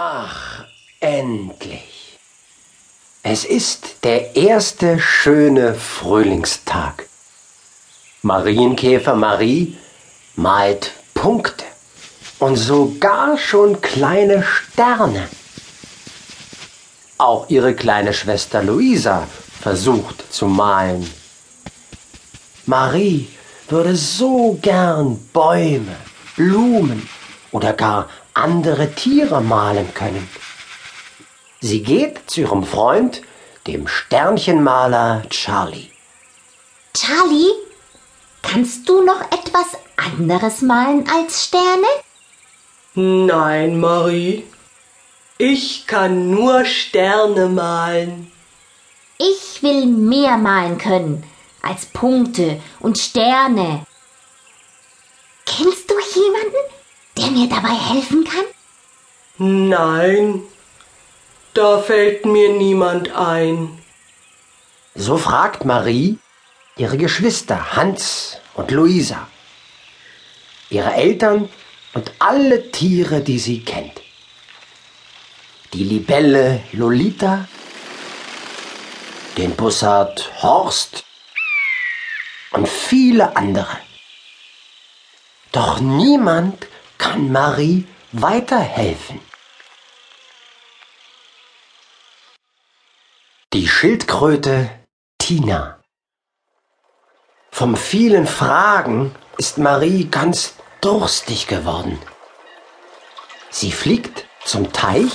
Ach, 0.00 0.64
endlich. 1.00 2.20
Es 3.24 3.44
ist 3.44 4.04
der 4.04 4.36
erste 4.36 5.00
schöne 5.00 5.74
Frühlingstag. 5.74 7.08
Marienkäfer 8.22 9.16
Marie 9.16 9.76
malt 10.36 10.92
Punkte 11.14 11.64
und 12.38 12.54
sogar 12.54 13.38
schon 13.38 13.80
kleine 13.80 14.44
Sterne. 14.44 15.28
Auch 17.16 17.50
ihre 17.50 17.74
kleine 17.74 18.14
Schwester 18.14 18.62
Luisa 18.62 19.26
versucht 19.60 20.32
zu 20.32 20.46
malen. 20.46 21.12
Marie 22.66 23.26
würde 23.68 23.96
so 23.96 24.56
gern 24.62 25.18
Bäume, 25.32 25.96
Blumen 26.36 27.08
oder 27.52 27.72
gar 27.72 28.08
andere 28.34 28.92
Tiere 28.92 29.40
malen 29.40 29.92
können. 29.94 30.28
Sie 31.60 31.82
geht 31.82 32.30
zu 32.30 32.42
ihrem 32.42 32.64
Freund, 32.64 33.22
dem 33.66 33.88
Sternchenmaler 33.88 35.22
Charlie. 35.30 35.90
Charlie, 36.94 37.52
kannst 38.42 38.88
du 38.88 39.02
noch 39.02 39.20
etwas 39.32 39.66
anderes 39.96 40.62
malen 40.62 41.08
als 41.10 41.44
Sterne? 41.44 41.86
Nein, 42.94 43.78
Marie. 43.80 44.44
Ich 45.36 45.86
kann 45.86 46.30
nur 46.30 46.64
Sterne 46.64 47.48
malen. 47.48 48.32
Ich 49.18 49.62
will 49.62 49.86
mehr 49.86 50.36
malen 50.36 50.78
können 50.78 51.24
als 51.62 51.86
Punkte 51.86 52.60
und 52.80 52.98
Sterne. 52.98 53.84
Kennst 55.44 55.90
du 55.90 55.94
jemanden, 56.14 56.56
der 57.16 57.27
mir 57.38 57.48
dabei 57.48 57.74
helfen 57.74 58.24
kann? 58.24 58.44
Nein, 59.38 60.42
da 61.54 61.80
fällt 61.80 62.26
mir 62.26 62.52
niemand 62.52 63.12
ein. 63.12 63.78
So 64.94 65.16
fragt 65.16 65.64
Marie 65.64 66.18
ihre 66.76 66.96
Geschwister 66.96 67.76
Hans 67.76 68.38
und 68.54 68.72
Luisa, 68.72 69.28
ihre 70.70 70.92
Eltern 70.92 71.48
und 71.94 72.10
alle 72.18 72.72
Tiere, 72.72 73.20
die 73.20 73.38
sie 73.38 73.64
kennt. 73.64 74.00
Die 75.72 75.84
Libelle 75.84 76.62
Lolita, 76.72 77.46
den 79.36 79.54
Bussard 79.54 80.30
Horst 80.42 81.04
und 82.50 82.68
viele 82.68 83.36
andere. 83.36 83.78
Doch 85.52 85.80
niemand 85.80 86.66
kann 86.98 87.32
Marie 87.32 87.86
weiterhelfen. 88.12 89.20
Die 93.54 93.66
Schildkröte 93.66 94.70
Tina. 95.18 95.80
Vom 97.50 97.76
vielen 97.76 98.26
Fragen 98.26 99.14
ist 99.36 99.58
Marie 99.58 100.04
ganz 100.04 100.54
durstig 100.80 101.46
geworden. 101.46 101.98
Sie 103.50 103.72
fliegt 103.72 104.26
zum 104.44 104.72
Teich, 104.72 105.12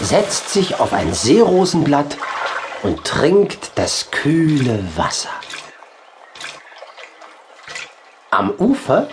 setzt 0.00 0.50
sich 0.50 0.80
auf 0.80 0.92
ein 0.92 1.12
Seerosenblatt 1.12 2.16
und 2.82 3.04
trinkt 3.04 3.72
das 3.74 4.10
kühle 4.10 4.82
Wasser. 4.96 5.30
Am 8.30 8.50
Ufer 8.50 9.08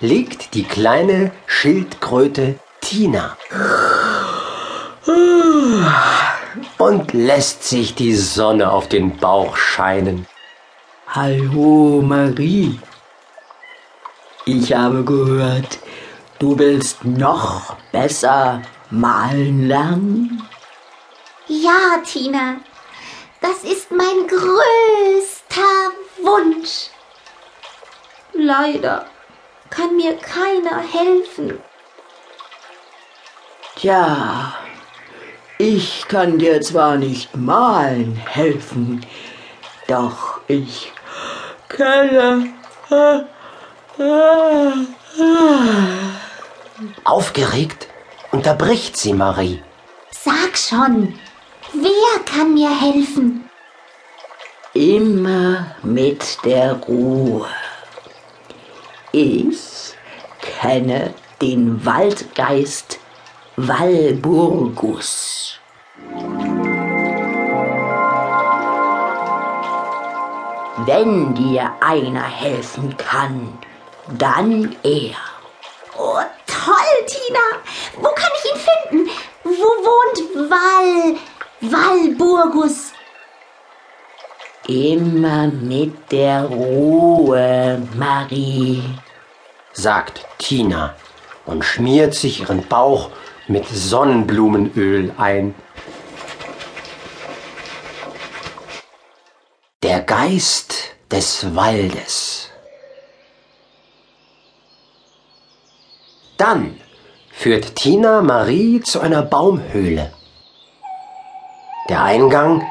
liegt 0.00 0.54
die 0.54 0.64
kleine 0.64 1.30
Schildkröte 1.46 2.58
Tina 2.80 3.36
und 6.78 7.12
lässt 7.12 7.64
sich 7.64 7.94
die 7.94 8.14
Sonne 8.14 8.72
auf 8.72 8.88
den 8.88 9.18
Bauch 9.18 9.56
scheinen. 9.56 10.26
Hallo 11.06 12.00
Marie. 12.02 12.80
Ich 14.46 14.72
habe 14.72 15.04
gehört, 15.04 15.78
du 16.38 16.58
willst 16.58 17.04
noch 17.04 17.76
besser 17.92 18.62
malen 18.90 19.68
lernen. 19.68 20.42
Ja, 21.46 21.98
Tina, 22.04 22.56
das 23.42 23.64
ist 23.64 23.90
mein 23.90 24.26
größter 24.26 25.60
Wunsch. 26.22 26.88
Leider 28.32 29.06
kann 29.70 29.96
mir 29.96 30.14
keiner 30.16 30.82
helfen. 30.82 31.58
Tja, 33.76 34.54
ich 35.58 36.06
kann 36.08 36.38
dir 36.38 36.60
zwar 36.60 36.96
nicht 36.96 37.36
malen 37.36 38.16
helfen, 38.16 39.06
doch 39.86 40.40
ich 40.48 40.92
kenne. 41.68 42.52
Aufgeregt 47.04 47.88
unterbricht 48.32 48.96
sie 48.96 49.12
Marie. 49.12 49.62
Sag 50.10 50.56
schon, 50.58 51.18
wer 51.72 52.24
kann 52.24 52.54
mir 52.54 52.70
helfen? 52.70 53.48
Immer 54.74 55.74
mit 55.82 56.38
der 56.44 56.74
Ruhe. 56.74 57.46
Ich 59.12 59.94
kenne 60.40 61.12
den 61.42 61.84
Waldgeist 61.84 63.00
Walburgus. 63.56 65.58
Wenn 70.86 71.34
dir 71.34 71.72
einer 71.80 72.22
helfen 72.22 72.96
kann, 72.96 73.58
dann 74.16 74.76
er. 74.84 75.16
Oh, 75.98 76.20
toll, 76.46 77.06
Tina. 77.06 77.40
Wo 77.96 78.10
kann 78.14 78.30
ich 78.36 78.44
ihn 78.52 78.60
finden? 78.60 79.10
Wo 79.42 79.50
wohnt 79.50 80.20
Wal... 80.50 81.16
Walburgus? 81.62 82.92
Immer 84.70 85.48
mit 85.48 86.12
der 86.12 86.44
Ruhe, 86.44 87.82
Marie, 87.96 88.80
sagt 89.72 90.24
Tina 90.38 90.94
und 91.44 91.64
schmiert 91.64 92.14
sich 92.14 92.42
ihren 92.42 92.64
Bauch 92.68 93.10
mit 93.48 93.66
Sonnenblumenöl 93.66 95.12
ein. 95.18 95.56
Der 99.82 100.02
Geist 100.02 100.94
des 101.10 101.52
Waldes. 101.56 102.48
Dann 106.36 106.80
führt 107.32 107.74
Tina 107.74 108.22
Marie 108.22 108.80
zu 108.82 109.00
einer 109.00 109.22
Baumhöhle. 109.22 110.12
Der 111.88 112.04
Eingang 112.04 112.64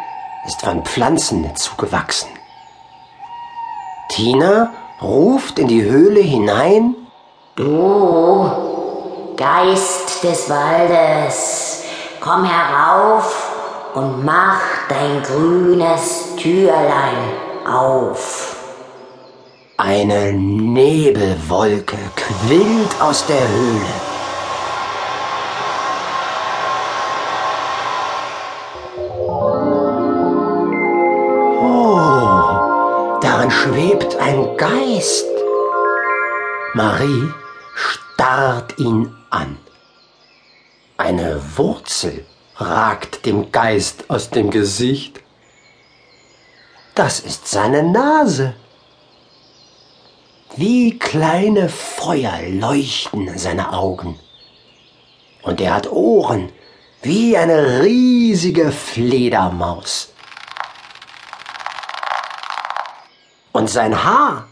ist 0.46 0.62
von 0.62 0.84
Pflanzen 0.84 1.56
zugewachsen. 1.56 2.30
Tina 4.10 4.72
ruft 5.02 5.60
in 5.60 5.68
die 5.68 5.84
Höhle 5.84 6.22
hinein. 6.22 6.96
Du, 7.56 8.50
Geist 9.36 10.24
des 10.24 10.50
Waldes, 10.50 11.84
komm 12.20 12.44
herauf 12.46 13.52
und 13.94 14.26
mach 14.26 14.62
dein 14.90 15.24
grünes 15.24 16.36
Türlein 16.38 17.18
auf. 17.66 18.56
Eine 19.78 20.34
Nebelwolke 20.34 21.98
quillt 22.16 23.02
aus 23.02 23.26
der 23.28 23.48
Höhle. 23.48 24.09
Schwebt 33.50 34.16
ein 34.18 34.58
Geist. 34.58 35.26
Marie 36.76 37.32
starrt 37.74 38.78
ihn 38.78 39.16
an. 39.32 39.58
Eine 40.98 41.42
Wurzel 41.58 42.26
ragt 42.58 43.26
dem 43.26 43.52
Geist 43.52 44.10
aus 44.10 44.30
dem 44.30 44.52
Gesicht. 44.52 45.22
Das 46.94 47.20
ist 47.20 47.48
seine 47.48 47.82
Nase. 47.82 48.54
Wie 50.56 51.00
kleine 51.00 51.70
Feuer 51.70 52.42
leuchten 52.50 53.36
seine 53.38 53.74
Augen. 53.74 54.20
Und 55.42 55.60
er 55.60 55.74
hat 55.74 55.92
Ohren 55.92 56.52
wie 57.02 57.36
eine 57.36 57.82
riesige 57.82 58.72
Fledermaus. 58.72 60.14
Und 63.52 63.70
sein 63.70 64.04
Haar 64.04 64.48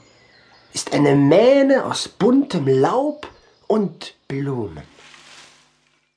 ist 0.73 0.93
eine 0.93 1.15
Mähne 1.15 1.85
aus 1.85 2.07
buntem 2.07 2.67
Laub 2.67 3.27
und 3.67 4.15
Blumen. 4.27 4.96